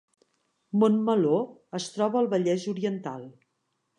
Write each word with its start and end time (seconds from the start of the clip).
Montmeló 0.83 1.35
es 1.81 1.85
troba 1.97 2.19
al 2.23 2.31
Vallès 2.33 2.67
Oriental 2.75 3.31